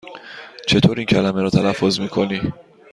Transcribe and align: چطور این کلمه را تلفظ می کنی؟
چطور 0.67 0.97
این 0.97 1.05
کلمه 1.05 1.41
را 1.41 1.49
تلفظ 1.49 1.99
می 1.99 2.09
کنی؟ 2.09 2.53